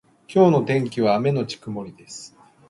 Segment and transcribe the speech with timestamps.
[0.27, 2.35] 今日の天気は雨のち曇りです。